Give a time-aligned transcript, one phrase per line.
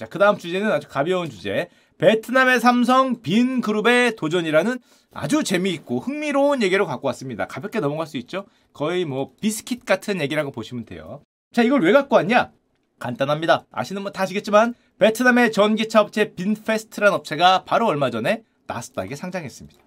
[0.00, 1.68] 자, 그 다음 주제는 아주 가벼운 주제.
[1.98, 4.78] 베트남의 삼성 빈 그룹의 도전이라는
[5.12, 7.46] 아주 재미있고 흥미로운 얘기를 갖고 왔습니다.
[7.46, 8.46] 가볍게 넘어갈 수 있죠?
[8.72, 11.22] 거의 뭐 비스킷 같은 얘기라고 보시면 돼요.
[11.52, 12.50] 자, 이걸 왜 갖고 왔냐?
[12.98, 13.66] 간단합니다.
[13.70, 19.78] 아시는 분 다 아시겠지만 베트남의 전기차 업체 빈페스트란 업체가 바로 얼마 전에 나스닥에 상장했습니다.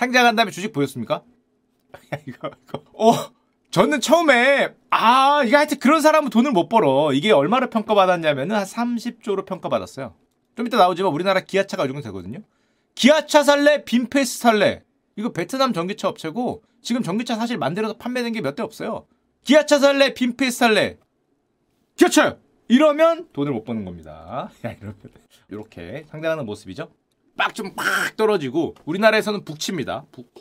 [0.00, 1.22] 상장한 다음에 주식 보였습니까?
[2.26, 2.82] 이거, 이거.
[2.92, 3.12] 어,
[3.70, 7.12] 저는 처음에 아 이게 하여튼 그런 사람은 돈을 못 벌어.
[7.12, 10.14] 이게 얼마로 평가받았냐면은 한 30조로 평가받았어요.
[10.56, 12.40] 좀 이따 나오지만 우리나라 기아차가 이 정도 되거든요.
[12.94, 14.82] 기아차 살래, 빈페스 살래.
[15.16, 19.06] 이거 베트남 전기차 업체고 지금 전기차 사실 만들어서 판매된 게 몇 대 없어요.
[19.44, 20.96] 기아차 살래, 빈페스 살래.
[21.96, 22.38] 기아차요.
[22.68, 24.50] 이러면 돈을 못 버는 겁니다.
[25.50, 26.90] 이렇게 상당하는 모습이죠.
[27.34, 30.06] 막좀막 떨어지고 우리나라에서는 북칩니다.
[30.10, 30.32] 북.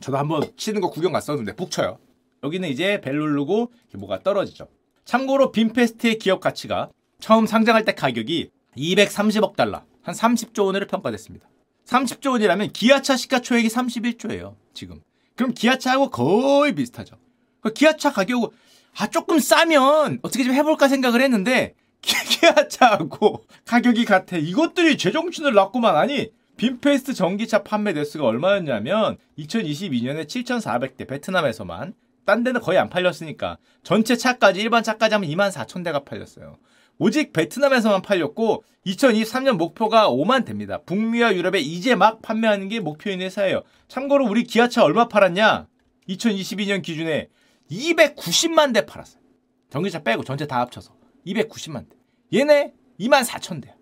[0.00, 1.98] 저도 한번 치는 거 구경 갔었는데 북쳐요.
[2.42, 4.68] 여기는 이제 벨 누르고 뭐가 떨어지죠.
[5.04, 6.90] 참고로 빈페스트의 기업 가치가
[7.20, 11.48] 처음 상장할 때 가격이 230억 달러, 한 30조 원으로 평가됐습니다.
[11.86, 15.00] 30조 원이라면 기아차 시가총액이 31조예요, 지금.
[15.34, 17.16] 그럼 기아차하고 거의 비슷하죠.
[17.60, 18.52] 그 기아차 가격,
[18.98, 24.36] 아, 조금 싸면 어떻게 좀 해볼까 생각을 했는데, 기아차하고 가격이 같아.
[24.36, 25.96] 이것들이 제정신을 놨구만.
[25.96, 31.94] 아니, 빈페스트 전기차 판매 대수가 얼마였냐면 2022년에 7,400대 베트남에서만
[32.28, 36.58] 딴 데는 거의 안 팔렸으니까 전체 차까지 일반 차까지 하면 2만 4천 대가 팔렸어요.
[36.98, 40.82] 오직 베트남에서만 팔렸고 2023년 목표가 5만 대입니다.
[40.82, 43.62] 북미와 유럽에 이제 막 판매하는 게 목표인 회사예요.
[43.88, 45.68] 참고로 우리 기아차 얼마 팔았냐?
[46.10, 47.30] 2022년 기준에
[47.70, 49.22] 290만 대 팔았어요.
[49.70, 50.92] 전기차 빼고 전체 다 합쳐서
[51.26, 51.96] 290만 대.
[52.34, 53.74] 얘네 2만 4천 대야.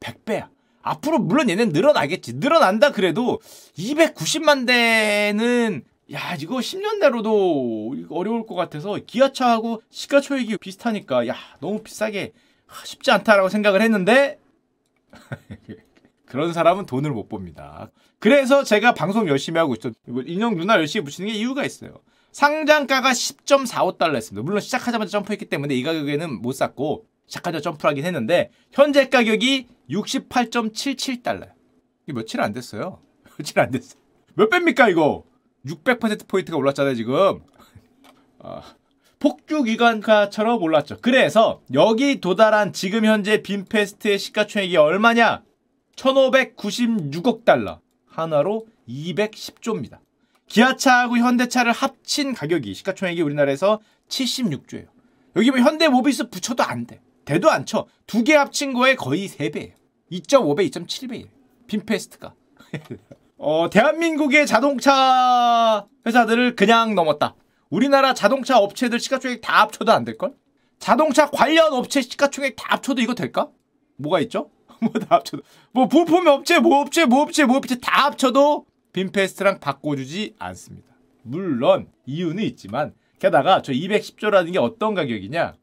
[0.00, 0.50] 100배야.
[0.82, 2.34] 앞으로 물론 얘는 늘어나겠지.
[2.34, 3.40] 늘어난다 그래도
[3.78, 12.32] 290만 대는 야 이거 10년 내로도 어려울 것 같아서 기아차하고 시가총액이 비슷하니까 야 너무 비싸게
[12.84, 14.38] 쉽지 않다라고 생각을 했는데
[16.26, 17.90] 그런 사람은 돈을 못 봅니다.
[18.18, 19.90] 그래서 제가 방송 열심히 하고 있어.
[20.26, 22.00] 인형 누나 열심히 붙이는 게 이유가 있어요.
[22.32, 24.44] 상장가가 10.45달러 했습니다.
[24.44, 31.50] 물론 시작하자마자 점프했기 때문에 이 가격에는 못 샀고 시작하자 점프를 하긴 했는데 현재 가격이 68.77달러요.
[32.04, 33.00] 이게 며칠 안 됐어요.
[33.38, 34.00] 며칠 안 됐어요.
[34.34, 35.24] 몇 배입니까 이거?
[35.66, 37.40] 600%포인트가 올랐잖아요, 지금.
[38.38, 38.62] 아,
[39.18, 40.98] 폭주 기관가처럼 올랐죠.
[41.00, 45.42] 그래서 여기 도달한 지금 현재 빈페스트의 시가총액이 얼마냐?
[45.96, 47.80] 1596억 달러.
[48.06, 49.98] 하나로 210조입니다.
[50.46, 54.86] 기아차하고 현대차를 합친 가격이 시가총액이 우리나라에서 76조예요.
[55.36, 57.00] 여기 뭐 현대 모비스 붙여도 안 돼.
[57.24, 57.86] 대도 안 쳐.
[58.06, 59.72] 두 개 합친 거에 거의 3배예요.
[60.12, 61.26] 2.5배, 2.7배예요.
[61.66, 62.32] 빈페스트가.
[63.38, 67.34] 어, 대한민국의 자동차 회사들을 그냥 넘었다.
[67.68, 70.34] 우리나라 자동차 업체들 시가총액 다 합쳐도 안 될걸?
[70.78, 73.48] 자동차 관련 업체 시가총액 다 합쳐도 이거 될까?
[73.96, 74.50] 뭐가 있죠?
[74.80, 75.42] 뭐 다 합쳐도.
[75.72, 80.88] 뭐 부품 업체, 뭐 업체, 뭐 업체, 뭐 업체 다 합쳐도 빈페스트랑 바꿔주지 않습니다.
[81.22, 85.54] 물론 이유는 있지만 게다가 저 210조라는 게 어떤 가격이냐?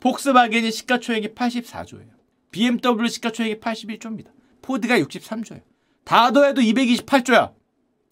[0.00, 2.10] 폭스바겐이 시가총액이 84조예요.
[2.50, 4.26] BMW 시가총액이 81조입니다.
[4.60, 5.62] 포드가 63조예요.
[6.04, 7.52] 다 더해도 228조야.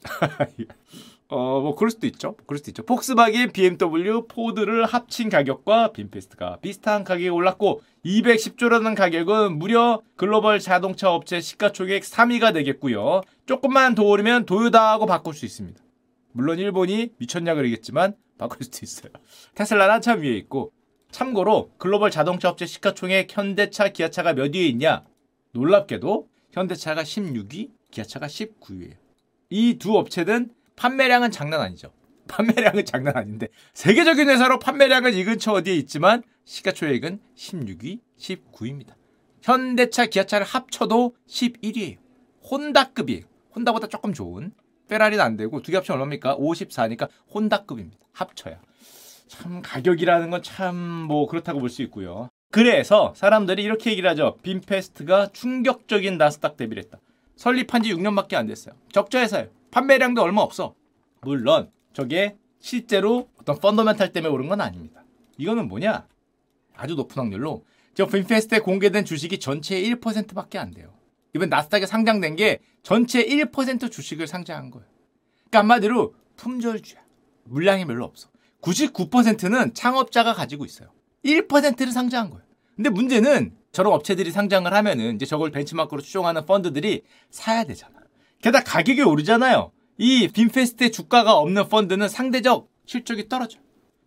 [1.28, 2.36] 어, 뭐 그럴 수도 있죠.
[2.47, 2.82] 그럴 수도 있죠.
[2.82, 11.41] 폭스바겐, BMW, 포드를 합친 가격과 빈페스트가 비슷한 가격이 올랐고 210조라는 가격은 무려 글로벌 자동차 업체
[11.41, 13.22] 시가총액 3위가 되겠고요.
[13.47, 15.80] 조금만 더 오르면 도요다하고 바꿀 수 있습니다.
[16.32, 19.12] 물론 일본이 미쳤냐 그러겠지만 바꿀 수도 있어요.
[19.54, 20.72] 테슬라는 한참 위에 있고
[21.12, 25.04] 참고로 글로벌 자동차 업체 시가총액 현대차, 기아차가 몇 위에 있냐?
[25.53, 28.94] 놀랍게도 현대차가 16위, 기아차가 19위예요.
[29.50, 31.92] 이 두 업체는 판매량은 장난 아니죠.
[32.28, 38.94] 판매량은 장난 아닌데 세계적인 회사로 판매량은 이 근처 어디에 있지만 시가총액은 16위, 19위입니다.
[39.42, 41.98] 현대차, 기아차를 합쳐도 11위예요.
[42.50, 43.22] 혼다급이에요.
[43.54, 44.53] 혼다보다 조금 좋은.
[44.88, 46.36] 페라리는 안 되고 두 개 합치면 얼마입니까?
[46.38, 47.98] 54니까 혼다급입니다.
[48.12, 48.60] 합쳐야.
[49.28, 50.74] 참 가격이라는 건 참
[51.06, 52.28] 뭐 그렇다고 볼 수 있고요.
[52.50, 54.36] 그래서 사람들이 이렇게 얘기를 하죠.
[54.42, 56.98] 빈페스트가 충격적인 나스닥 대비를 했다.
[57.42, 58.77] 설립한 지 6년밖에 안 됐어요.
[58.92, 59.48] 적자 회사예요.
[59.72, 60.77] 판매량도 얼마 없어.
[61.22, 65.03] 물론 저게 실제로 어떤 펀더멘탈 때문에 오른 건 아닙니다.
[65.39, 66.06] 이거는 뭐냐?
[66.77, 70.94] 아주 높은 확률로 저 빈페스트에 공개된 주식이 전체의 1%밖에 안 돼요.
[71.34, 74.86] 이번 나스닥에 상장된 게 전체 1% 주식을 상장한 거예요.
[75.50, 77.00] 그러니까 한마디로 품절주야.
[77.42, 78.28] 물량이 별로 없어.
[78.60, 80.91] 99%는 창업자가 가지고 있어요.
[81.24, 82.45] 1%를 상장한 거예요.
[82.77, 87.95] 근데 문제는 저런 업체들이 상장을 하면은 이제 저걸 벤치마크로 추종하는 펀드들이 사야 되잖아.
[88.42, 89.72] 게다가 가격이 오르잖아요.
[89.97, 93.59] 이 빈페스트의 주가가 없는 펀드는 상대적 실적이 떨어져.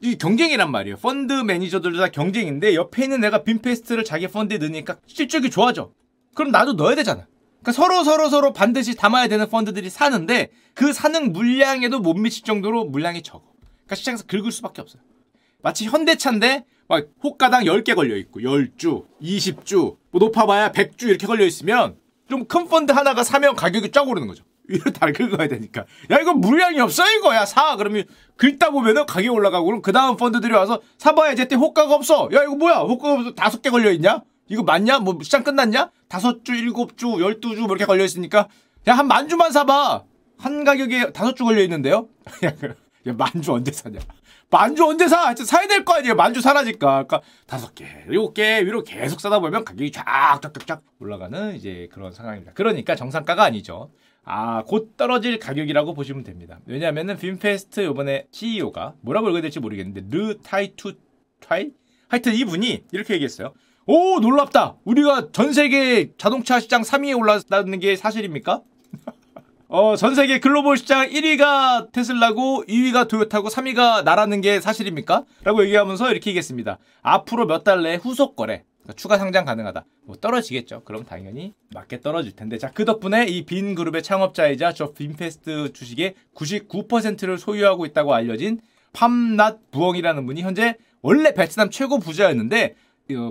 [0.01, 0.97] 이 경쟁이란 말이에요.
[0.97, 5.91] 펀드 매니저들도 다 경쟁인데 옆에 있는 내가 빈페스트를 자기 펀드에 넣으니까 실적이 좋아져.
[6.35, 7.25] 그럼 나도 넣어야 되잖아.
[7.61, 12.85] 그러니까 서로 서로 서로 반드시 담아야 되는 펀드들이 사는데 그 사는 물량에도 못 미칠 정도로
[12.85, 13.43] 물량이 적어.
[13.85, 15.01] 그러니까 시장에서 긁을 수밖에 없어요.
[15.63, 21.95] 마치 현대차인데 막 호가당 10개 걸려 있고 10주, 20주, 뭐 높아봐야 100주 이렇게 걸려 있으면
[22.29, 24.43] 좀 큰 펀드 하나가 사면 가격이 쫙 오르는 거죠.
[24.67, 25.85] 위로 다 긁어야 되니까.
[26.09, 27.45] 야, 이거 물량이 없어, 이거야.
[27.45, 27.75] 사.
[27.75, 28.03] 그러면
[28.35, 32.29] 긁다 보면은 가격이 올라가고, 그럼 그 다음 펀드들이 와서 사봐야 제때 호가가 없어.
[32.33, 32.77] 야, 이거 뭐야?
[32.77, 33.31] 호가가 없어.
[33.35, 34.23] 다섯 개 걸려있냐?
[34.47, 34.99] 이거 맞냐?
[34.99, 35.91] 뭐 시장 끝났냐?
[36.07, 38.47] 다섯 주, 일곱 주, 열두 주, 뭐 이렇게 걸려있으니까.
[38.87, 40.03] 야, 한 만 주만 사봐.
[40.39, 42.07] 한 가격에 다섯 주 걸려있는데요?
[43.07, 43.99] 야, 만주 언제 사냐?
[44.49, 45.25] 만주 언제 사?
[45.25, 46.15] 하여튼 사야 될 거 아니에요.
[46.15, 47.03] 만주 사라니까.
[47.03, 52.53] 그러니까 다섯 개, 일곱 개 위로 계속 사다 보면 가격이 쫙쫙쫙쫙 올라가는 이제 그런 상황입니다.
[52.53, 53.91] 그러니까 정상가가 아니죠.
[54.23, 56.59] 아, 곧 떨어질 가격이라고 보시면 됩니다.
[56.65, 60.93] 왜냐하면은 VinFast 요번에 CEO가 뭐라고 읽어야 될지 모르겠는데 르 타이투
[61.41, 61.71] 타이?
[62.07, 63.53] 하여튼 이분이 이렇게 얘기했어요.
[63.87, 64.77] 오, 놀랍다.
[64.83, 68.61] 우리가 전 세계 자동차 시장 3위에 올랐다는 게 사실입니까?
[69.67, 75.23] 어, 전 세계 글로벌 시장 1위가 테슬라고 2위가 도요타고 3위가 나라는 게 사실입니까?
[75.43, 76.77] 라고 얘기하면서 이렇게 얘기했습니다.
[77.01, 79.85] 앞으로 몇 달 내에 후속 거래, 그러니까 추가 상장 가능하다.
[80.05, 80.83] 뭐 떨어지겠죠.
[80.85, 82.59] 그럼 당연히 맞게 떨어질 텐데.
[82.59, 88.59] 자, 그 덕분에 이 빈 그룹의 창업자이자 저 빈페스트 주식의 99%를 소유하고 있다고 알려진
[88.93, 92.84] 팜낫 부엉이라는 분이 현재 원래 베트남 최고 부자였는데 어,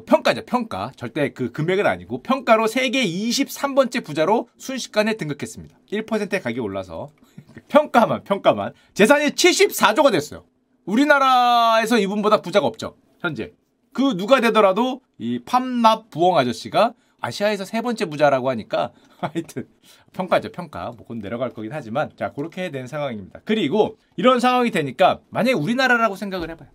[0.06, 0.92] 평가죠, 평가.
[0.96, 5.76] 절대 그 금액은 아니고 평가로 세계 23번째 부자로 순식간에 등극했습니다.
[5.90, 7.08] 1%의 가격이 올라서
[7.68, 10.44] 평가만 평가만 재산이 74조가 됐어요.
[10.84, 12.96] 우리나라에서 이분보다 부자가 없죠.
[13.20, 13.52] 현재.
[13.92, 19.66] 그 누가 되더라도 이 팜납 부엉 아저씨가 아시아에서 세 번째 부자라고 하니까 하여튼
[20.12, 25.20] 평가죠 평가 뭐 곧 내려갈 거긴 하지만 자 그렇게 된 상황입니다 그리고 이런 상황이 되니까
[25.30, 26.68] 만약에 우리나라라고 생각을 해봐요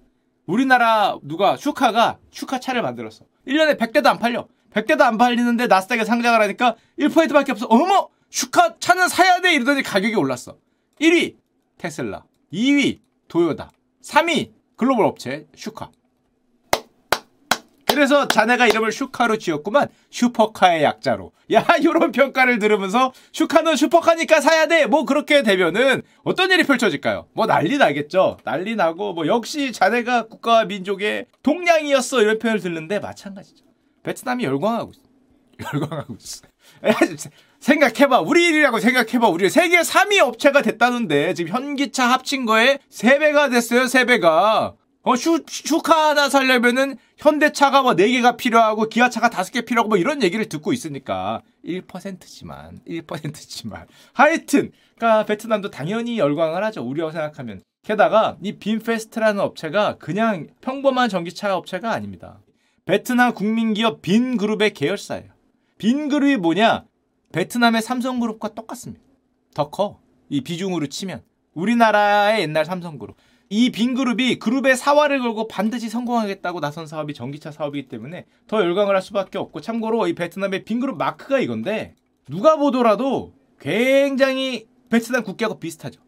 [0.50, 3.24] 우리나라 누가 슈카가 슈카 차를 만들었어.
[3.48, 4.48] 1년에 100대도 안 팔려.
[4.74, 7.68] 100대도 안 팔리는데 나스닥에 상장을 하니까 1%밖에 없어.
[7.68, 8.10] 어머!
[8.32, 9.54] 슈카 차는 사야 돼!
[9.54, 10.58] 이러더니 가격이 올랐어.
[11.02, 11.36] 1위
[11.78, 13.72] 테슬라, 2위 도요다,
[14.04, 15.92] 3위 글로벌 업체 슈카.
[18.00, 19.90] 그래서 자네가 이름을 슈카로 지었구만.
[20.10, 21.34] 슈퍼카의 약자로.
[21.52, 24.86] 야, 이런 평가를 들으면서 슈카는 슈퍼카니까 사야 돼.
[24.86, 27.28] 뭐 그렇게 되면은 어떤 일이 펼쳐질까요?
[27.34, 28.38] 뭐 난리 나겠죠.
[28.46, 32.22] 난리 나고 뭐 역시 자네가 국가와 민족의 동량이었어.
[32.22, 33.66] 이런 표현을 듣는데 마찬가지죠.
[34.04, 35.02] 베트남이 열광하고 있어.
[35.74, 37.30] 열광하고 있어.
[37.60, 38.22] 생각해봐.
[38.22, 39.28] 우리 일이라고 생각해봐.
[39.28, 43.82] 우리 세계 3위 업체가 됐다는데 지금 현기차 합친 거에 3배가 됐어요.
[43.84, 44.76] 3배가.
[45.10, 50.48] 어, 슈, 슈카 하나 살려면은 현대차가 뭐 4개가 필요하고 기아차가 5개 필요하고 뭐 이런 얘기를
[50.48, 56.84] 듣고 있으니까 1%지만 1%지만 하여튼 그러니까 베트남도 당연히 열광을 하죠.
[56.84, 57.64] 우리라고 생각하면.
[57.84, 62.40] 게다가 이 빈페스트라는 업체가 그냥 평범한 전기차 업체가 아닙니다.
[62.86, 65.32] 베트남 국민기업 빈그룹의 계열사예요.
[65.80, 66.86] 빈그룹이 뭐냐?
[67.32, 69.04] 베트남의 삼성그룹과 똑같습니다.
[69.56, 70.00] 더 커.
[70.30, 71.24] 이 비중으로 치면.
[71.56, 73.18] 우리나라의 옛날 삼성그룹.
[73.52, 79.02] 이 빈그룹이 그룹의 사활을 걸고 반드시 성공하겠다고 나선 사업이 전기차 사업이기 때문에 더 열광을 할
[79.02, 81.96] 수밖에 없고 참고로 이 베트남의 빈그룹 마크가 이건데
[82.30, 86.00] 누가 보더라도 굉장히 베트남 국기하고 비슷하죠.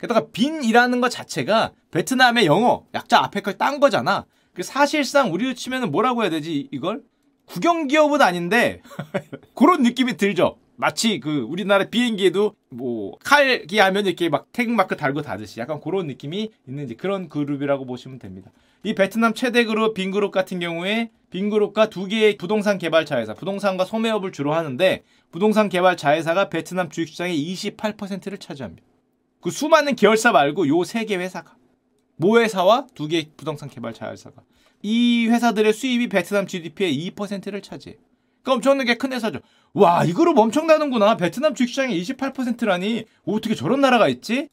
[0.00, 4.24] 게다가 빈이라는 것 자체가 베트남의 영어 약자 앞에 걸 딴 거잖아.
[4.54, 7.02] 그 사실상 우리로 치면은 뭐라고 해야 되지 이걸?
[7.44, 8.80] 국영기업은 아닌데
[9.54, 10.56] 그런 느낌이 들죠.
[10.76, 16.50] 마치 그 우리나라 비행기에도 뭐 칼기 하면 이렇게 막 태극마크 달고 다듯이 약간 그런 느낌이
[16.68, 18.50] 있는 그런 그룹이라고 보시면 됩니다.
[18.82, 23.84] 이 베트남 최대 그룹 빈그룹 같은 경우에 빈그룹과 두 개의 부동산 개발 자 회사, 부동산과
[23.84, 25.02] 소매업을 주로 하는데
[25.32, 28.86] 부동산 개발 자 회사가 베트남 주식시장의 28%를 차지합니다.
[29.40, 31.56] 그 수많은 계열사 말고 요 세 개 회사가
[32.16, 34.42] 모 회사와 두 개의 부동산 개발 자 회사가
[34.82, 37.96] 이 회사들의 수입이 베트남 GDP의 2%를 차지해.
[38.46, 39.40] 그러니까 엄청나게 큰 회사죠.
[39.74, 41.16] 와, 이 그룹 엄청나는구나.
[41.16, 43.04] 베트남 주식시장의 28%라니.
[43.26, 44.48] 어떻게 저런 나라가 있지?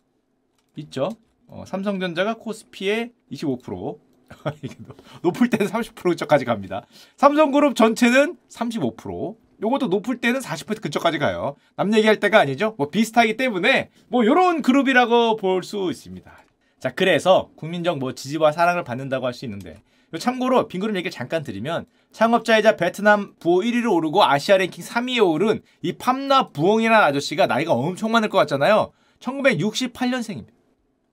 [0.75, 1.12] 있죠.
[1.47, 4.00] 어, 삼성전자가 코스피의 25%.
[5.21, 6.88] 높을 때는 30%근처까지 갑니다.
[7.17, 9.35] 삼성그룹 전체는 35%.
[9.62, 11.55] 요것도 높을 때는 40% 근처까지 가요.
[11.75, 12.73] 남 얘기할 때가 아니죠.
[12.79, 16.31] 뭐 비슷하기 때문에 뭐 요런 그룹이라고 볼 수 있습니다.
[16.79, 19.81] 자, 그래서 국민적 뭐 지지와 사랑을 받는다고 할 수 있는데
[20.20, 25.93] 참고로 빈그룹 얘기를 잠깐 드리면 창업자이자 베트남 부호 1위로 오르고 아시아 랭킹 3위에 오른 이
[25.93, 28.91] 팜나 부엉이라는 아저씨가 나이가 엄청 많을 것 같잖아요.
[29.20, 30.50] 1968년생입니다.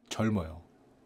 [0.08, 0.62] 젊어요.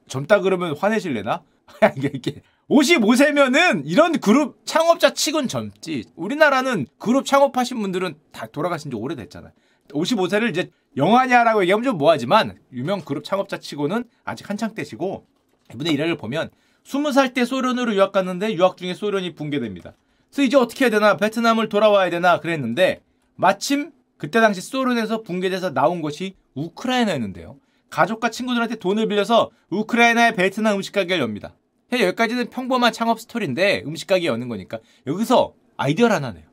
[0.08, 1.42] 젊다 그러면 화내실래나?
[1.96, 6.04] 이게 55세면은 이런 그룹 창업자 치곤 젊지.
[6.16, 9.52] 우리나라는 그룹 창업하신 분들은 다 돌아가신 지 오래됐잖아요.
[9.90, 15.26] 55세를 이제 영화냐라고 얘기하면 좀 뭐하지만 유명 그룹 창업자 치고는 아직 한창 때시고
[15.74, 16.50] 이분의 일화를 보면
[16.84, 19.94] 20살 때 소련으로 유학 갔는데 유학 중에 소련이 붕괴됩니다.
[20.30, 23.00] 그래서 이제 어떻게 해야 되나 베트남을 돌아와야 되나 그랬는데
[23.36, 27.56] 마침 그때 당시 소련에서 붕괴돼서 나온 것이 우크라이나였는데요.
[27.90, 31.54] 가족과 친구들한테 돈을 빌려서 우크라이나의 베트남 음식 가게를 엽니다.
[31.92, 36.44] 여기까지는 평범한 창업 스토리인데 음식 가게 여는 거니까 여기서 아이디어를 하나 내요.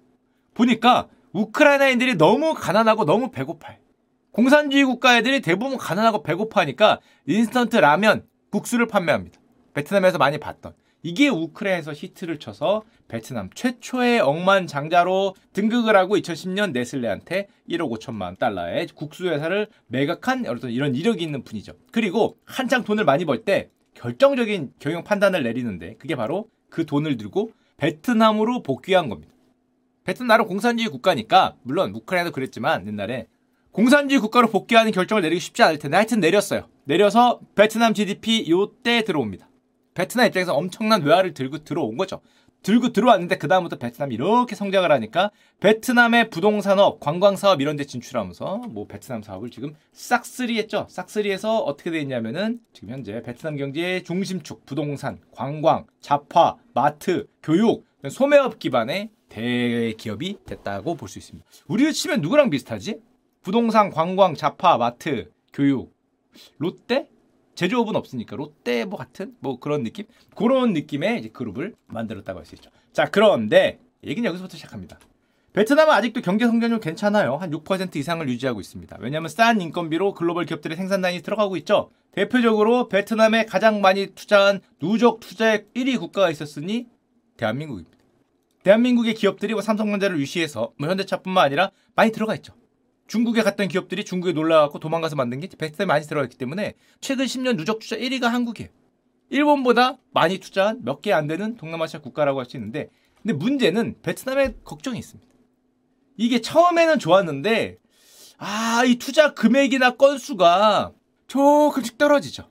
[0.54, 3.78] 보니까 우크라이나인들이 너무 가난하고 너무 배고파요.
[4.32, 9.41] 공산주의 국가 애들이 대부분 가난하고 배고파하니까 인스턴트 라면, 국수를 판매합니다.
[9.74, 10.74] 베트남에서 많이 봤던.
[11.04, 19.28] 이게 우크라이나에서 히트를 쳐서 베트남 최초의 억만장자로 등극을 하고 2010년 네슬레한테 1억 5천만 달러의 국수
[19.28, 21.74] 회사를 매각한 이런 이력이 있는 분이죠.
[21.92, 27.52] 그리고 한창 돈을 많이 벌 때 결정적인 경영 판단을 내리는데 그게 바로 그 돈을 들고
[27.78, 29.34] 베트남으로 복귀한 겁니다.
[30.04, 33.28] 베트남 나름 공산주의 국가니까 물론 우크라이나도 그랬지만 옛날에
[33.72, 36.68] 공산주의 국가로 복귀하는 결정을 내리기 쉽지 않을 텐데 하여튼 내렸어요.
[36.84, 39.50] 내려서 베트남 GDP 요때 들어옵니다.
[39.94, 42.22] 베트남 입장에서 엄청난 외화를 들고 들어온 거죠.
[42.64, 45.32] 들고 들어왔는데 그다음부터 베트남이 이렇게 성장을 하니까
[45.62, 50.86] 베트남의 부동산업, 관광사업 이런 데 진출하면서 뭐 베트남 사업을 지금 싹쓸이 했죠.
[50.90, 58.60] 싹쓸이해서 어떻게 돼 있냐면은 지금 현재 베트남 경제의 중심축, 부동산, 관광, 잡화, 마트, 교육, 소매업
[58.60, 61.48] 기반의 대기업이 됐다고 볼 수 있습니다.
[61.68, 63.00] 우리를 치면 누구랑 비슷하지?
[63.42, 65.96] 부동산, 관광, 자파, 마트, 교육,
[66.58, 67.10] 롯데?
[67.62, 70.06] 제조업은 없으니까 롯데 뭐 같은 뭐 그런 느낌?
[70.36, 72.72] 그런 느낌의 이제 그룹을 만들었다고 할 수 있죠.
[72.92, 74.98] 자, 그런데 얘기는 여기서부터 시작합니다.
[75.54, 77.36] 베트남은 아직도 경제 성장률 괜찮아요.
[77.36, 78.98] 한 6% 이상을 유지하고 있습니다.
[79.00, 81.92] 왜냐하면 싼 인건비로 글로벌 기업들의 생산 라인이 들어가고 있죠.
[82.14, 86.88] 대표적으로 베트남에 가장 많이 투자한 누적 투자액 1위 국가가 있었으니
[87.38, 87.96] 대한민국입니다.
[88.64, 92.54] 대한민국의 기업들이 뭐 삼성전자를 유시해서 뭐 현대차뿐만 아니라 많이 들어가 있죠.
[93.12, 97.58] 중국에 갔던 기업들이 중국에 놀라갖고 도망가서 만든 게 베트남에 많이 들어가 있기 때문에 최근 10년
[97.58, 98.70] 누적 투자 1위가 한국이에요.
[99.30, 102.90] 일본보다 많이 투자한 몇 개 안 되는 동남아시아 국가라고 할 수 있는데
[103.22, 105.30] 근데 문제는 베트남에 걱정이 있습니다.
[106.16, 107.80] 이게 처음에는 좋았는데
[108.38, 110.94] 아, 이 투자 금액이나 건수가
[111.28, 112.48] 조금씩 떨어지죠.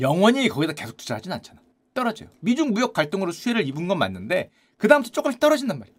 [0.00, 1.60] 영원히 거기다 계속 투자하진 않잖아.
[1.94, 2.30] 떨어져요.
[2.40, 5.96] 미중 무역 갈등으로 수혜를 입은 건 맞는데 그다음부터 조금씩 떨어진단 말이에요.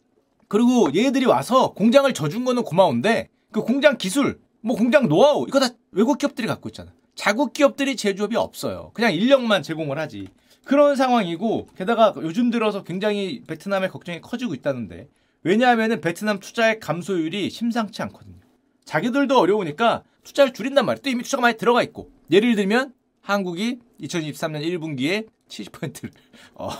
[0.49, 5.69] 그리고 얘들이 와서 공장을 져준 거는 고마운데 그 공장 기술, 뭐 공장 노하우 이거 다
[5.91, 6.91] 외국 기업들이 갖고 있잖아.
[7.15, 8.91] 자국 기업들이 제조업이 없어요.
[8.93, 10.27] 그냥 인력만 제공을 하지.
[10.65, 15.07] 그런 상황이고 게다가 요즘 들어서 굉장히 베트남의 걱정이 커지고 있다는데
[15.43, 18.35] 왜냐하면은 베트남 투자의 감소율이 심상치 않거든요.
[18.83, 21.01] 자기들도 어려우니까 투자를 줄인단 말이에요.
[21.01, 26.11] 또 이미 투자가 많이 들어가 있고 예를 들면 한국이 2023년 1분기에 70%를
[26.55, 26.71] 어,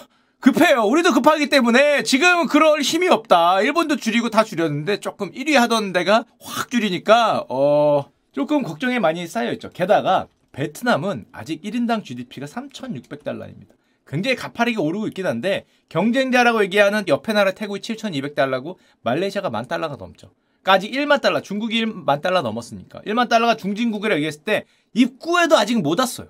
[0.45, 0.83] 급해요.
[0.83, 3.61] 우리도 급하기 때문에 지금 그럴 힘이 없다.
[3.61, 9.51] 일본도 줄이고 다 줄였는데 조금 1위 하던 데가 확 줄이니까 어 조금 걱정이 많이 쌓여
[9.53, 9.71] 있죠.
[9.71, 13.69] 게다가 베트남은 아직 1인당 GDP가 3,600달러입니다.
[14.05, 20.29] 굉장히 가파르게 오르고 있긴 한데 경쟁자라고 얘기하는 옆에 나라 태국이 7,200달러고 말레이시아가 만 달러가 넘죠.
[20.61, 25.81] 그러니까 아직 1만 달러, 중국이 1만 달러 넘었으니까 1만 달러가 중진국이라고 얘기했을 때 입구에도 아직
[25.81, 26.29] 못 왔어면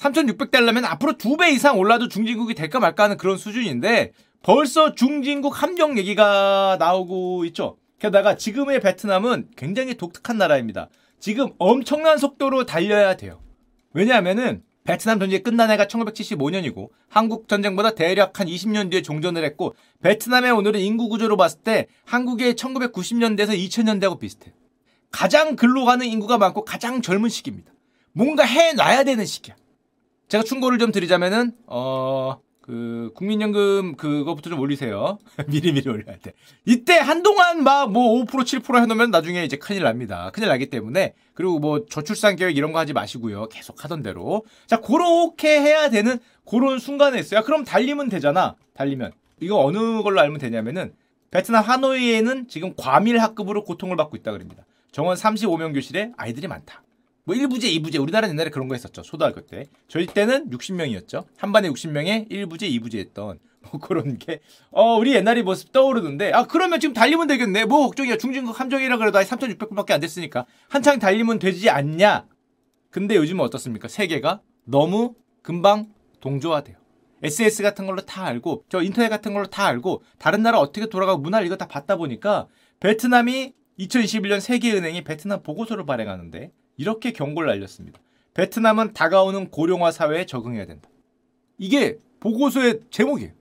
[0.00, 5.98] 3,600달러면 앞으로 두 배 이상 올라도 중진국이 될까 말까 하는 그런 수준인데 벌써 중진국 함정
[5.98, 7.76] 얘기가 나오고 있죠.
[7.98, 10.88] 게다가 지금의 베트남은 굉장히 독특한 나라입니다.
[11.18, 13.40] 지금 엄청난 속도로 달려야 돼요.
[13.92, 20.50] 왜냐하면은 베트남 전쟁이 끝난 해가 1975년이고 한국 전쟁보다 대략 한 20년 뒤에 종전을 했고 베트남의
[20.52, 24.54] 오늘은 인구 구조로 봤을 때 한국의 1990년대에서 2000년대하고 비슷해요.
[25.10, 27.72] 가장 글로 가는 인구가 많고 가장 젊은 시기입니다.
[28.12, 29.54] 뭔가 해놔야 되는 시기야.
[30.30, 32.38] 제가 충고를 좀 드리자면은 어.
[32.62, 35.18] 그 국민연금 그거부터 좀 올리세요.
[35.48, 36.32] 미리미리 올려야 돼.
[36.64, 38.26] 이때 한동안 막 뭐 5%
[38.62, 40.30] 7% 해놓으면 나중에 이제 큰일 납니다.
[40.32, 43.48] 큰일 나기 때문에 그리고 뭐 저출산 계획 이런 거 하지 마시고요.
[43.48, 46.18] 계속 하던 대로 자 그렇게 해야 되는
[46.48, 47.42] 그런 순간에 있어요.
[47.42, 48.54] 그럼 달리면 되잖아.
[48.74, 49.10] 달리면
[49.40, 50.92] 이거 어느 걸로 알면 되냐면은
[51.32, 54.64] 베트남 하노이에는 지금 과밀 학급으로 고통을 받고 있다 그럽니다.
[54.92, 56.84] 정원 35명 교실에 아이들이 많다.
[57.30, 58.02] 뭐 1부제, 2부제.
[58.02, 59.02] 우리나라는 옛날에 그런 거 했었죠.
[59.02, 59.66] 초등학교 때.
[59.86, 61.26] 저희 때는 60명이었죠.
[61.36, 63.38] 한 반에 60명에 1부제, 2부제 했던
[63.70, 64.40] 뭐 그런 게,
[64.72, 67.66] 어, 우리 옛날이 모습 떠오르는데, 아, 그러면 지금 달리면 되겠네.
[67.66, 68.16] 뭐 걱정이야.
[68.16, 70.46] 중진국 함정이라 그래도 아직 3,600분밖에 안 됐으니까.
[70.68, 72.26] 한창 달리면 되지 않냐?
[72.90, 73.86] 근데 요즘은 어떻습니까?
[73.86, 75.86] 세계가 너무 금방
[76.20, 76.78] 동조화돼요.
[77.22, 81.20] SNS 같은 걸로 다 알고, 저 인터넷 같은 걸로 다 알고, 다른 나라 어떻게 돌아가고
[81.20, 82.48] 문화를 이거 다 봤다 보니까,
[82.80, 88.00] 베트남이 2021년 세계은행이 베트남 보고서를 발행하는데, 이렇게 경고를 날렸습니다.
[88.32, 90.88] 베트남은 다가오는 고령화 사회에 적응해야 된다.
[91.58, 93.32] 이게 보고서의 제목이에요.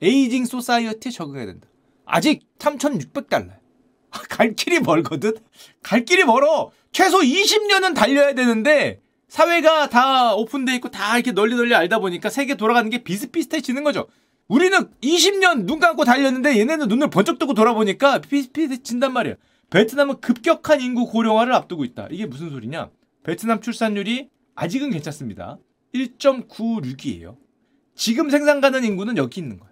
[0.00, 1.66] aging society에 적응해야 된다.
[2.04, 3.50] 아직 3,600달러.
[4.30, 5.32] 갈 길이 멀거든?
[5.82, 6.70] 갈 길이 멀어!
[6.92, 12.54] 최소 20년은 달려야 되는데, 사회가 다 오픈돼 있고 다 이렇게 널리 널리 알다 보니까 세계
[12.54, 14.06] 돌아가는 게 비슷비슷해지는 거죠.
[14.46, 19.34] 우리는 20년 눈 감고 달렸는데 얘네는 눈을 번쩍 뜨고 돌아보니까 비슷비슷해진단 말이에요.
[19.70, 22.08] 베트남은 급격한 인구 고령화를 앞두고 있다.
[22.10, 22.90] 이게 무슨 소리냐?
[23.22, 25.58] 베트남 출산율이 아직은 괜찮습니다.
[25.94, 27.36] 1.96이에요.
[27.94, 29.70] 지금 생산 가는 인구는 여기 있는 거야.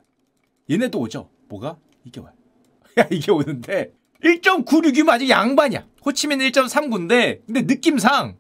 [0.71, 1.31] 얘네도 오죠.
[1.49, 1.79] 뭐가?
[2.05, 2.33] 이게 와요.
[2.99, 5.87] 야, 이게 오는데 1.96이면 아직 양반이야.
[6.05, 8.37] 호치민은 1.39인데 근데 느낌상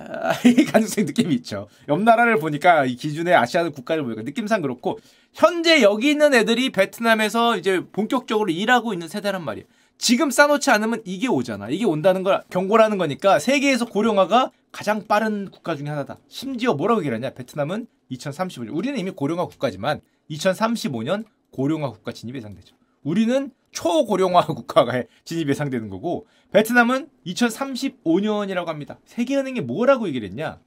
[0.00, 1.68] 야, 이 가능성 느낌이 있죠.
[1.88, 4.98] 옆 나라를 보니까 이 기준의 아시아 국가를 보니까 느낌상 그렇고
[5.34, 9.66] 현재 여기 있는 애들이 베트남에서 이제 본격적으로 일하고 있는 세대란 말이에요.
[9.98, 11.68] 지금 싸놓지 않으면 이게 오잖아.
[11.68, 16.18] 이게 온다는 걸 경고라는 거니까 세계에서 고령화가 가장 빠른 국가 중에 하나다.
[16.28, 17.30] 심지어 뭐라고 얘기하냐?
[17.30, 18.74] 베트남은 2035년.
[18.74, 20.00] 우리는 이미 고령화 국가지만
[20.30, 22.76] 2035년 고령화 국가 진입 예상되죠.
[23.02, 29.00] 우리는 초고령화 국가가 진입 예상되는 거고 베트남은 2035년이라고 합니다.
[29.04, 30.60] 세계은행이 뭐라고 얘기를 했냐?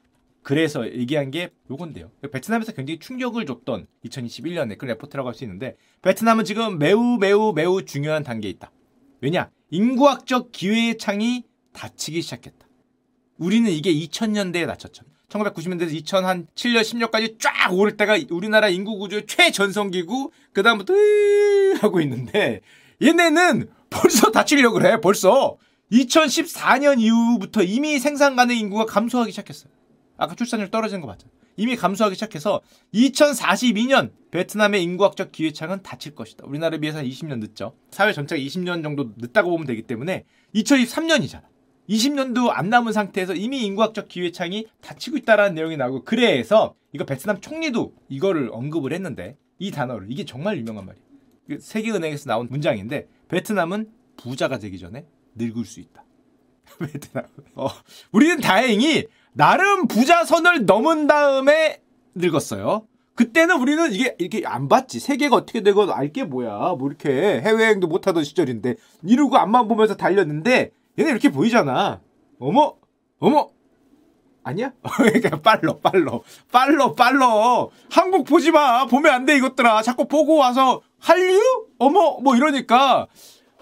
[0.44, 2.12] 그래서 얘기한 게 요건데요.
[2.32, 7.86] 베트남에서 굉장히 충격을 줬던 2021년에 그 레포트라고 할 수 있는데 베트남은 지금 매우 매우 매우
[7.86, 8.72] 중요한 단계에 있다.
[9.22, 9.50] 왜냐?
[9.70, 12.68] 인구학적 기회의 창이 닫히기 시작했다.
[13.38, 15.04] 우리는 이게 2000년대에 닫혔죠.
[15.30, 20.94] 1990년대에서 2007년, 10년까지 쫙 오를 때가 우리나라 인구 구조의 최전성기고 그다음부터
[21.82, 22.62] 하고 있는데
[23.02, 25.00] 얘네는 벌써 닫히려고 그래.
[25.00, 25.58] 벌써
[25.92, 29.72] 2014년 이후부터 이미 생산 가능 인구가 감소하기 시작했어요.
[30.22, 31.28] 아까 출산율 떨어지는 거 맞죠?
[31.58, 32.62] 이미 감소하기 시작해서
[32.94, 36.46] 2042년 베트남의 인구학적 기회창은 닫힐 것이다.
[36.46, 37.74] 우리나라에 비해서 한 20년 늦죠.
[37.90, 41.42] 사회 전체가 20년 정도 늦다고 보면 되기 때문에 2023년이잖아.
[41.90, 47.92] 20년도 안 남은 상태에서 이미 인구학적 기회창이 닫히고 있다라는 내용이 나오고 그래서 이거 베트남 총리도
[48.08, 51.60] 이거를 언급을 했는데 이 단어를 이게 정말 유명한 말이에요.
[51.60, 56.06] 세계은행에서 나온 문장인데 베트남은 부자가 되기 전에 늙을 수 있다.
[57.56, 57.68] 어,
[58.12, 61.82] 우리는 다행히 나름 부자 선을 넘은 다음에
[62.16, 62.86] 늙었어요.
[63.16, 65.00] 그때는 우리는 이게 이렇게 안 봤지.
[65.00, 66.76] 세계가 어떻게 되고 알게 뭐야.
[66.78, 72.02] 뭐 이렇게 해외여행도 못 하던 시절인데 이러고 앞만 보면서 달렸는데 얘네 이렇게 보이잖아.
[72.40, 72.76] 어머,
[73.20, 73.50] 어머.
[74.44, 74.74] 아니야?
[74.98, 77.70] 그러니까 빨러, 빨러, 빨러, 빨러.
[77.92, 78.86] 한국 보지 마.
[78.88, 79.84] 보면 안 돼, 이것들아.
[79.84, 81.68] 자꾸 보고 와서 한류?
[81.78, 83.08] 어머, 뭐 이러니까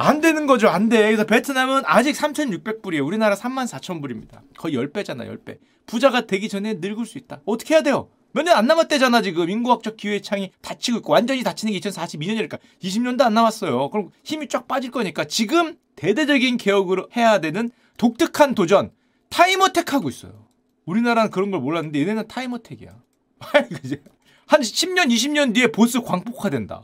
[0.02, 0.70] 안 되는 거죠.
[0.70, 0.98] 안 돼.
[1.08, 3.06] 그래서 베트남은 아직 3,600불이에요.
[3.06, 4.40] 우리나라 34,000불입니다.
[4.58, 5.58] 거의 10배잖아, 10배.
[5.86, 7.42] 부자가 되기 전에 늙을 수 있다.
[7.46, 8.10] 어떻게 해야 돼요?
[8.32, 9.50] 몇 년 안 남았대잖아, 지금.
[9.50, 13.90] 인구학적 기회 창이 닫히고 있고, 완전히 닫히는 게 2042년이니까 20년도 안 남았어요.
[13.90, 18.92] 그럼 힘이 쫙 빠질 거니까 지금 대대적인 개혁으로 해야 되는 독특한 도전,
[19.30, 20.48] time attack 하고 있어요.
[20.86, 22.92] 우리나라는 그런 걸 몰랐는데 얘네는 time attack이야.
[24.48, 26.84] 한 10년, 20년 뒤에 보스 광폭화된다.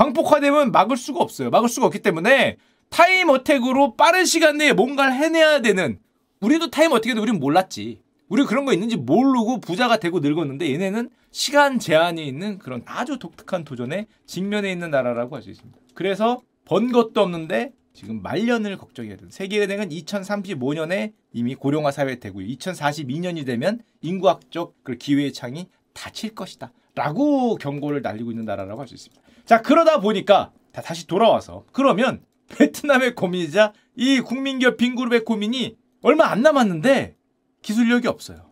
[0.00, 1.50] 광폭화되면 막을 수가 없어요.
[1.50, 2.56] 막을 수가 없기 때문에
[2.88, 5.98] time attack으로 빠른 시간 내에 뭔가를 해내야 되는
[6.40, 8.00] 우리도 time attack에도 우리는 몰랐지.
[8.28, 13.64] 우리 그런 거 있는지 모르고 부자가 되고 늙었는데 얘네는 시간 제한이 있는 그런 아주 독특한
[13.64, 15.78] 도전에 직면해 있는 나라라고 할 수 있습니다.
[15.94, 22.46] 그래서 번 것도 없는데 지금 말년을 걱정해야 되는 세계은행은 2035년에 이미 고령화 사회 되고요.
[22.46, 26.72] 2042년이 되면 인구학적 그 기회의 창이 닫힐 것이다.
[26.94, 29.29] 라고 경고를 날리고 있는 나라라고 할 수 있습니다.
[29.50, 32.24] 자, 그러다 보니까 다 다시 돌아와서 그러면
[32.56, 37.16] 베트남의 고민이자 이 국민기업 빈그룹의 고민이 얼마 안 남았는데
[37.60, 38.48] 기술력이 없어요.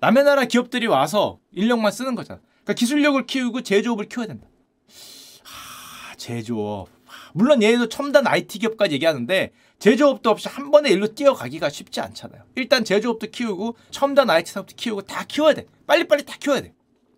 [0.00, 2.40] 남의 나라 기업들이 와서 인력만 쓰는 거잖아.
[2.64, 4.48] 그러니까 기술력을 키우고 제조업을 키워야 된다.
[5.44, 6.88] 하, 제조업.
[7.32, 12.42] 물론 얘도 첨단 IT 기업까지 얘기하는데 제조업도 없이 한 번에 일로 뛰어가기가 쉽지 않잖아요.
[12.56, 15.66] 일단 제조업도 키우고 첨단 IT 사업도 키우고 다 키워야 돼.
[15.86, 16.74] 빨리빨리 다 키워야 돼.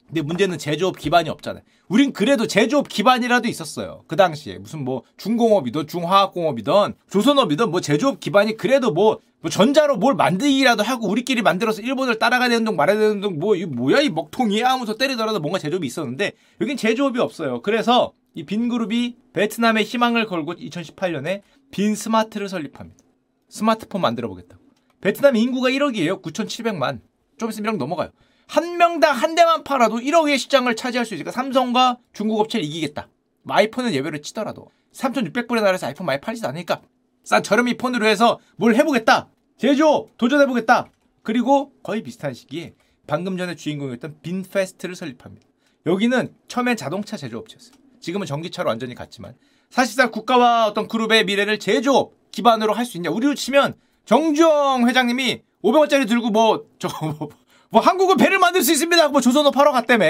[0.06, 1.64] 근데 문제는 제조업 기반이 없잖아요.
[1.88, 4.02] 우린 그래도 제조업 기반이라도 있었어요.
[4.06, 10.14] 그 당시에 무슨 뭐 중공업이든 중화학공업이든 조선업이든 뭐 제조업 기반이 그래도 뭐, 뭐 전자로 뭘
[10.14, 14.68] 만들기라도 하고 우리끼리 만들어서 일본을 따라가야 되는 동 말아야 되는 동뭐 이 뭐야 이 먹통이야
[14.68, 17.62] 하면서 때리더라도 뭔가 제조업이 있었는데 여긴 제조업이 없어요.
[17.62, 23.02] 그래서 이 빈그룹이 베트남에 희망을 걸고 2018년에 빈 스마트를 설립합니다.
[23.48, 24.62] 스마트폰 만들어 보겠다고.
[25.00, 26.20] 베트남 인구가 1억이에요.
[26.20, 27.00] 9,700만.
[27.38, 28.10] 좀 있으면 1억 넘어가요.
[28.46, 33.08] 한 명당 한 대만 팔아도 1억의 시장을 차지할 수 있으니까 삼성과 중국 업체를 이기겠다.
[33.42, 36.80] 뭐 아이폰은 예외로 치더라도 3,600불에 나라에서 아이폰 많이 팔지도 않으니까
[37.24, 39.28] 싼 저렴이 폰으로 해서 뭘 해보겠다.
[39.58, 40.90] 제조 도전해보겠다.
[41.22, 42.74] 그리고 거의 비슷한 시기에
[43.06, 45.46] 방금 전에 주인공이었던 빈페스트를 설립합니다.
[45.86, 47.72] 여기는 처음엔 자동차 제조업체였어요.
[48.00, 49.34] 지금은 전기차로 완전히 갔지만
[49.70, 53.10] 사실상 국가와 어떤 그룹의 미래를 제조업 기반으로 할 수 있냐.
[53.10, 57.28] 우리로 치면 정주영 회장님이 500원짜리 들고 뭐, 저, 뭐, 뭐
[57.72, 59.08] 한국은 배를 만들 수 있습니다.
[59.08, 60.06] 뭐 조선업 하러 갔다며.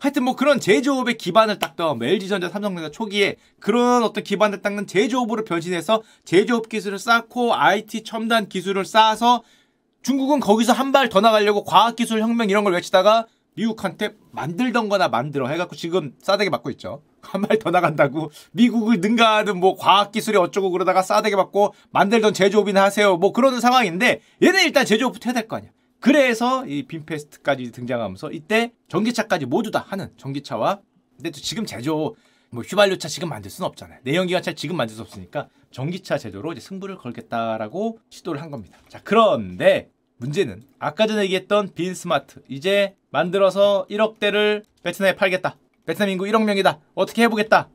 [0.00, 5.44] 하여튼 뭐 그런 제조업의 기반을 닦던 뭐 LG전자, 삼성전자 초기에 그런 어떤 기반을 닦는 제조업으로
[5.44, 9.42] 변신해서 제조업 기술을 쌓고 IT 첨단 기술을 쌓아서
[10.02, 15.48] 중국은 거기서 한 발 더 나가려고 과학기술 혁명 이런 걸 외치다가 미국한테 만들던 거나 만들어
[15.48, 17.02] 해갖고 지금 싸대기 맞고 있죠.
[17.20, 23.18] 한 발 더 나간다고 미국을 능가하는 뭐 과학기술이 어쩌고 그러다가 싸대기 맞고 만들던 제조업이나 하세요.
[23.18, 25.70] 뭐 그러는 상황인데 얘는 일단 제조업부터 해야 될 거 아니야.
[26.00, 30.80] 그래서 이 빈페스트까지 등장하면서 이때 전기차까지 모두 다 하는 전기차와
[31.16, 32.16] 근데 또 지금 제조
[32.50, 34.00] 뭐 휘발유차 지금 만들 수는 없잖아요.
[34.02, 38.78] 내연기관차 지금 만들 수 없으니까 전기차 제조로 이제 승부를 걸겠다라고 시도를 한 겁니다.
[38.88, 45.56] 자 그런데 문제는 아까 전에 얘기했던 빈 스마트 이제 만들어서 1억대를 베트남에 팔겠다.
[45.86, 46.80] 베트남 인구 1억 명이다.
[46.94, 47.68] 어떻게 해보겠다.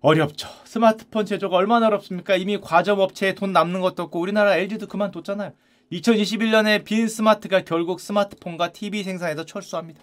[0.00, 0.48] 어렵죠.
[0.64, 2.36] 스마트폰 제조가 얼마나 어렵습니까?
[2.36, 5.52] 이미 과점 업체에 돈 남는 것도 없고 우리나라 LG도 그만뒀잖아요.
[5.92, 10.00] 2021년에 빈 스마트가 결국 스마트폰과 TV 생산에서 철수합니다.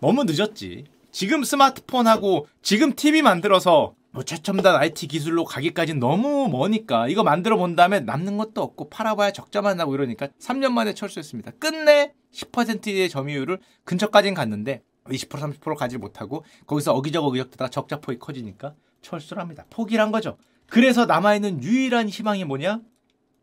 [0.00, 0.84] 너무 늦었지.
[1.12, 7.74] 지금 스마트폰하고 지금 TV 만들어서 뭐 최첨단 IT 기술로 가기까지 너무 머니까 이거 만들어 본
[7.74, 11.52] 다음에 남는 것도 없고 팔아봐야 적자만 나고 이러니까 3년 만에 철수했습니다.
[11.52, 18.74] 끝내 10%의 점유율을 근처까지는 갔는데 20% 30% 가지 못하고 거기서 어기적 어기적 되다가 적자폭이 커지니까
[19.02, 19.64] 철수를 합니다.
[19.70, 20.36] 포기를 한 거죠.
[20.68, 22.80] 그래서 남아있는 유일한 희망이 뭐냐?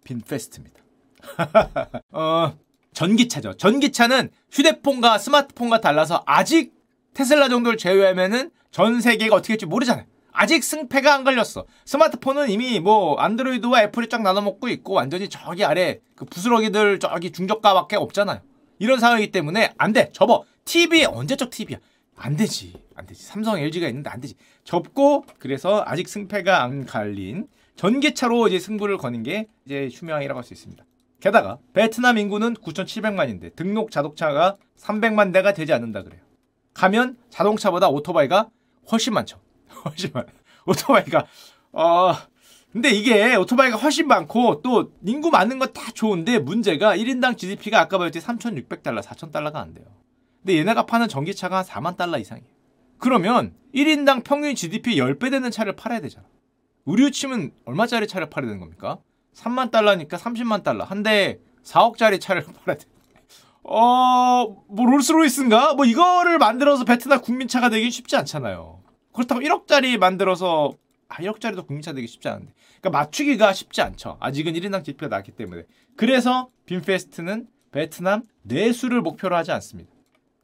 [0.03, 0.80] 빈페스트입니다.
[2.11, 2.53] 어,
[2.93, 3.53] 전기차죠.
[3.53, 6.73] 전기차는 휴대폰과 스마트폰과 달라서 아직
[7.13, 10.05] 테슬라 정도를 제외하면은 전 세계가 어떻게 될지 모르잖아요.
[10.33, 11.65] 아직 승패가 안 걸렸어.
[11.85, 17.31] 스마트폰은 이미 뭐 안드로이드와 애플이 쫙 나눠 먹고 있고 완전히 저기 아래 그 부스러기들 저기
[17.31, 18.41] 중저가밖에 없잖아요.
[18.79, 20.09] 이런 상황이기 때문에 안 돼.
[20.13, 20.43] 접어.
[20.65, 21.77] TV 언제적 TV야?
[22.15, 22.73] 안 되지.
[22.95, 23.23] 안 되지.
[23.23, 24.35] 삼성 LG가 있는데 안 되지.
[24.63, 30.53] 접고 그래서 아직 승패가 안 갈린 전기차로 이제 승부를 거는 게 이제 휴명이라고 할 수
[30.53, 30.83] 있습니다.
[31.21, 36.21] 게다가 베트남 인구는 9,700만인데 등록 자동차가 300만 대가 되지 않는다 그래요.
[36.73, 38.49] 가면 자동차보다 오토바이가
[38.91, 39.39] 훨씬 많죠.
[39.85, 40.27] 훨씬 많아.
[40.65, 41.25] 오토바이가
[41.73, 42.13] 어
[42.71, 47.97] 근데 이게 오토바이가 훨씬 많고 또 인구 많은 건 다 좋은데 문제가 1인당 GDP가 아까
[47.97, 49.85] 말했지 3,600달러, 4,000달러가 안 돼요.
[50.41, 52.47] 근데 얘네가 파는 전기차가 한 4만 달러 이상이에요.
[52.97, 56.25] 그러면 1인당 평균 GDP 10배 되는 차를 팔아야 되잖아.
[56.85, 58.97] 우리 치면 얼마짜리 차를 팔아야 되는 겁니까?
[59.35, 60.83] 3만 달러니까 30만 달러.
[60.83, 62.85] 한 대 4억짜리 차를 팔아야 돼.
[63.63, 65.75] 어, 뭐 롤스로이스인가?
[65.75, 68.81] 뭐 이거를 만들어서 베트남 국민차가 되기 쉽지 않잖아요.
[69.13, 70.71] 그렇다고 1억짜리 만들어서
[71.09, 72.53] 아 1억짜리도 국민차 되기 쉽지 않은데.
[72.79, 74.17] 그러니까 맞추기가 쉽지 않죠.
[74.19, 75.63] 아직은 1인당 지표가 낮기 때문에.
[75.95, 79.91] 그래서 빈페스트는 베트남 내수를 목표로 하지 않습니다.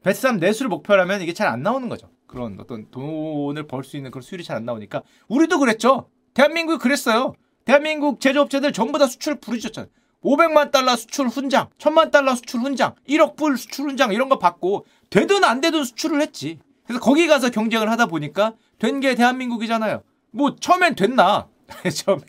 [0.03, 2.09] 베트남 내수를 목표로 하면 이게 잘 안 나오는 거죠.
[2.27, 6.09] 그런 어떤 돈을 벌 수 있는 그런 수율이 잘 안 나오니까 우리도 그랬죠.
[6.33, 7.33] 대한민국이 그랬어요.
[7.67, 9.91] 대한민국 제조업체들 전부 다 수출 부르셨잖아요.
[10.23, 14.85] 500만 달러 수출 훈장, 1000만 달러 수출 훈장, 1억 불 수출 훈장 이런 거 받고
[15.09, 16.59] 되든 안 되든 수출을 했지.
[16.85, 20.01] 그래서 거기 가서 경쟁을 하다 보니까 된 게 대한민국이잖아요.
[20.31, 21.49] 뭐 처음엔 됐나?
[21.93, 22.21] 처음에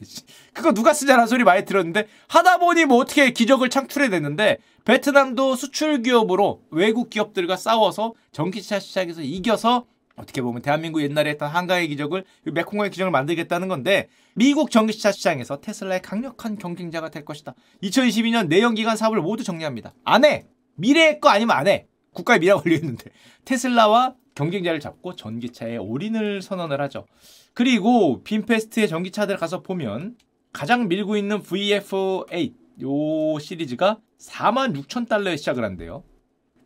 [0.52, 6.02] 그거 누가 쓰자는 소리 많이 들었는데 하다 보니 뭐 어떻게 기적을 창출해 냈는데 베트남도 수출
[6.02, 9.86] 기업으로 외국 기업들과 싸워서 전기차 시장에서 이겨서
[10.18, 16.02] 어떻게 보면 대한민국 옛날에 했던 한가의 기적을 메콩강의 기적을 만들겠다는 건데 미국 전기차 시장에서 테슬라의
[16.02, 17.54] 강력한 경쟁자가 될 것이다.
[17.82, 19.94] 2022년 내연기관 사업을 모두 정리합니다.
[20.04, 20.46] 안 해.
[20.74, 21.86] 미래의 거 아니면 안 해.
[22.12, 23.10] 국가의 미래가 걸려 있는데
[23.44, 27.06] 테슬라와 경쟁자를 잡고 전기차에 올인을 선언을 하죠.
[27.54, 30.16] 그리고 빈페스트의 전기차들 가서 보면
[30.52, 32.52] 가장 밀고 있는 VF8
[32.82, 36.04] 요 시리즈가 4만 6천 달러에 시작을 한대요.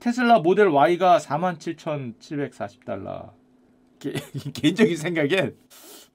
[0.00, 3.41] 테슬라 모델 Y가 47,740달러.
[4.54, 5.56] 개인적인 생각엔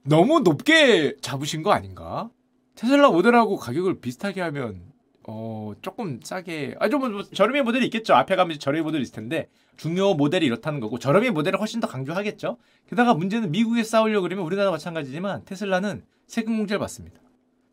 [0.04, 2.30] 너무 높게 잡으신 거 아닌가?
[2.76, 4.82] 테슬라 모델하고 가격을 비슷하게 하면
[5.28, 8.14] 어 조금 싸게 아좀 뭐, 저렴이 모델이 있겠죠.
[8.16, 12.58] 앞에 가면 저렴이 모델이 있을 텐데 중요 모델이 이렇다는 거고 저렴이 모델을 훨씬 더 강조하겠죠.
[12.90, 17.20] 게다가 문제는 미국에 싸우려고 그러면 우리나라 마찬가지지만 테슬라는 세금 공제를 받습니다.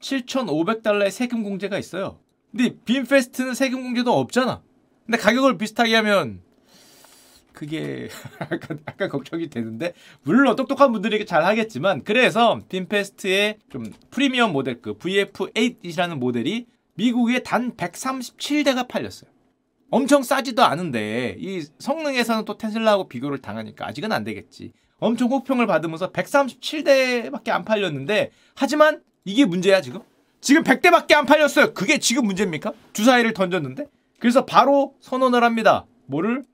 [0.00, 2.18] 7,500달러의 세금 공제가 있어요.
[2.50, 4.62] 근데 빈페스트는 세금 공제도 없잖아.
[5.06, 6.40] 근데 가격을 비슷하게 하면
[7.54, 8.08] 그게
[8.52, 14.98] 약간, 약간 걱정이 되는데 물론 똑똑한 분들이 잘 하겠지만 그래서 빈페스트의 좀 프리미엄 모델 그
[14.98, 19.30] VF8이라는 모델이 미국에 단 137대가 팔렸어요.
[19.90, 24.72] 엄청 싸지도 않은데 이 성능에서는 또 테슬라하고 비교를 당하니까 아직은 안 되겠지.
[24.98, 30.00] 엄청 호평을 받으면서 137대밖에 안 팔렸는데 하지만 이게 문제야 지금?
[30.40, 31.74] 지금 100대밖에 안 팔렸어요.
[31.74, 32.72] 그게 지금 문제입니까?
[32.92, 33.86] 주사위를 던졌는데
[34.18, 35.86] 그래서 바로 선언을 합니다.
[36.06, 36.44] 뭐를?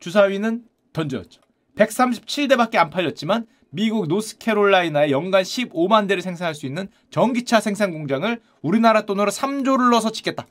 [0.00, 1.40] 주사위는 던져였죠.
[1.76, 9.02] 137대밖에 안 팔렸지만 미국 노스캐롤라이나에 연간 15만 대를 생산할 수 있는 전기차 생산 공장을 우리나라
[9.02, 10.46] 돈으로 3조를 넣어서 짓겠다.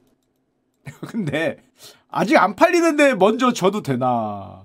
[1.08, 1.58] 근데
[2.08, 4.64] 아직 안 팔리는데 먼저 져도 되나?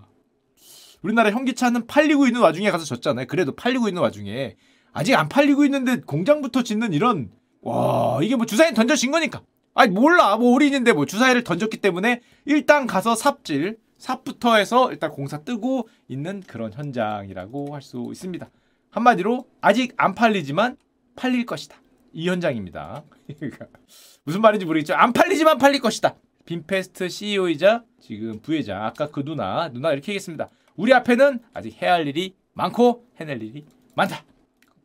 [1.02, 3.26] 우리나라 현기차는 팔리고 있는 와중에 가서 졌잖아요.
[3.26, 4.56] 그래도 팔리고 있는 와중에
[4.92, 9.42] 아직 안 팔리고 있는데 공장부터 짓는 이런 와 이게 뭐 주사위 던져진 거니까
[9.74, 15.38] 아니 몰라 뭐 올인인데 뭐 주사위를 던졌기 때문에 일단 가서 삽질 삽부터 해서 일단 공사
[15.38, 18.50] 뜨고 있는 그런 현장이라고 할 수 있습니다.
[18.90, 20.76] 한마디로 아직 안 팔리지만
[21.16, 21.76] 팔릴 것이다.
[22.12, 23.02] 이 현장입니다.
[24.24, 24.94] 무슨 말인지 모르겠죠.
[24.94, 26.16] 안 팔리지만 팔릴 것이다.
[26.44, 30.50] 빈페스트 CEO이자 지금 부회장 아까 그 누나 누나 이렇게 얘기했습니다.
[30.76, 33.64] 우리 앞에는 아직 해야 할 일이 많고 해낼 일이
[33.94, 34.22] 많다.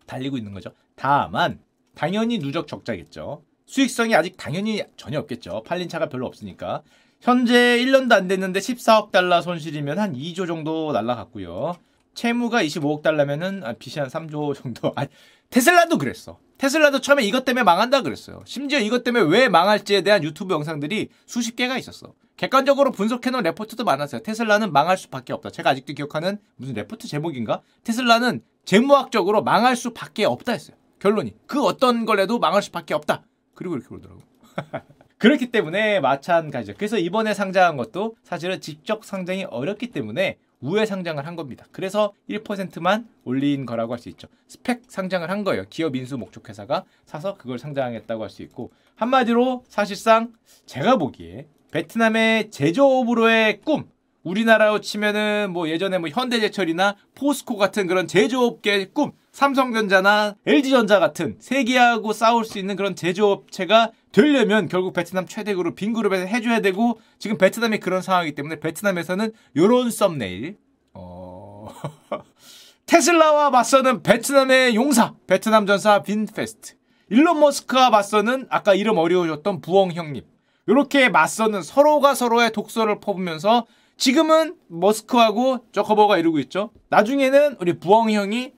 [0.07, 0.71] 달리고 있는 거죠.
[0.95, 1.59] 다만
[1.93, 3.43] 당연히 누적 적자겠죠.
[3.65, 5.63] 수익성이 아직 당연히 전혀 없겠죠.
[5.65, 6.83] 팔린 차가 별로 없으니까.
[7.21, 11.75] 현재 1년도 안 됐는데 14억 달러 손실이면 한 2조 정도 날라갔고요.
[12.13, 14.93] 채무가 25억 달러면은 아, 빚이 한 3조 정도.
[14.95, 15.05] 아,
[15.49, 16.39] 테슬라도 그랬어.
[16.57, 18.41] 테슬라도 처음에 이것 때문에 망한다 그랬어요.
[18.45, 22.13] 심지어 이것 때문에 왜 망할지에 대한 유튜브 영상들이 수십 개가 있었어.
[22.37, 24.21] 객관적으로 분석해놓은 레포트도 많았어요.
[24.21, 25.49] 테슬라는 망할 수밖에 없다.
[25.49, 27.61] 제가 아직도 기억하는 무슨 레포트 제목인가?
[27.83, 30.77] 테슬라는 재무학적으로 망할 수밖에 없다 했어요.
[30.99, 33.23] 결론이 그 어떤 걸 해도 망할 수밖에 없다.
[33.55, 34.21] 그리고 이렇게 그러더라고.
[35.19, 36.73] 그렇기 때문에 마찬가지죠.
[36.77, 41.65] 그래서 이번에 상장한 것도 사실은 직접 상장이 어렵기 때문에 우회 상장을 한 겁니다.
[41.71, 44.27] 그래서 1%만 올린 거라고 할 수 있죠.
[44.47, 45.65] SPAC 상장을 한 거예요.
[45.69, 50.33] 기업 인수 목적 회사가 사서 그걸 상장했다고 할 수 있고 한마디로 사실상
[50.65, 53.89] 제가 보기에 베트남의 제조업으로의 꿈
[54.23, 62.11] 우리나라로 치면은 뭐 예전에 뭐 현대제철이나 포스코 같은 그런 제조업계의 꿈 삼성전자나 LG전자 같은 세계하고
[62.11, 67.79] 싸울 수 있는 그런 제조업체가 되려면 결국 베트남 최대 그룹 빈그룹에서 해줘야 되고 지금 베트남이
[67.79, 70.57] 그런 상황이기 때문에 베트남에서는 요런 썸네일
[70.93, 71.69] 어...
[72.87, 76.73] 테슬라와 맞서는 베트남의 용사 베트남 전사 빈페스트
[77.09, 80.23] 일론 머스크와 맞서는 아까 이름 어려우셨던 부엉 형님
[80.67, 83.65] 이렇게 맞서는 서로가 서로의 독서를 퍼부면서
[83.97, 86.71] 지금은 머스크하고 저커버가 이루고 있죠.
[86.89, 88.53] 나중에는 우리 부엉 형이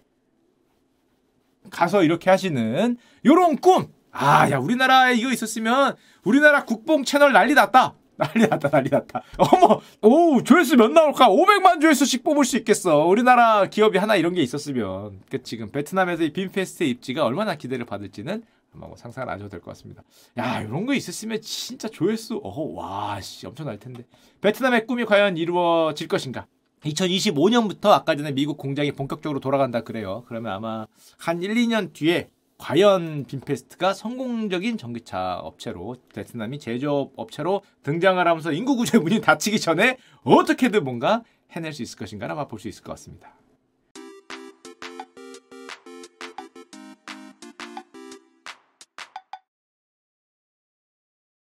[1.72, 3.92] 가서 이렇게 하시는 요런 꿈.
[4.12, 7.96] 아, 야, 우리나라에 이거 있었으면 우리나라 국뽕 채널 난리 났다.
[8.22, 9.24] 난리 났다, 난리 났다.
[9.38, 11.28] 어머, 오, 조회수 몇 나올까?
[11.30, 13.06] 500만 조회수씩 뽑을 수 있겠어.
[13.06, 15.20] 우리나라 기업이 하나 이런 게 있었으면.
[15.30, 18.44] 그 지금 베트남에서 이 빈페스트의 입지가 얼마나 기대를 받을지는
[18.76, 20.04] 아마 뭐 상상을 안 하셔도 될 것 같습니다.
[20.38, 24.06] 야, 이런 거 있었으면 진짜 조회수, 어, 와, 씨, 엄청날 텐데.
[24.42, 26.46] 베트남의 꿈이 과연 이루어질 것인가?
[26.86, 30.24] 2025년부터 아까 전에 미국 공장이 본격적으로 돌아간다 그래요.
[30.28, 30.86] 그러면 아마
[31.18, 32.30] 한 1, 2년 뒤에
[32.62, 39.98] 과연 빈페스트가 성공적인 전기차 업체로 베트남이 제조업 업체로 등장을 하면서 인구 구조의 문이 닫히기 전에
[40.24, 43.34] 어떻게든 뭔가 해낼 수 있을 것인가 아마 볼 수 있을 것 같습니다.